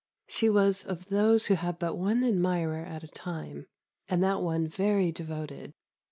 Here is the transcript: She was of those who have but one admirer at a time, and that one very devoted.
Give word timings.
She 0.25 0.49
was 0.49 0.83
of 0.83 1.09
those 1.09 1.45
who 1.45 1.53
have 1.53 1.77
but 1.77 1.95
one 1.95 2.23
admirer 2.23 2.83
at 2.83 3.03
a 3.03 3.07
time, 3.07 3.67
and 4.09 4.23
that 4.23 4.41
one 4.41 4.65
very 4.67 5.11
devoted. 5.11 5.73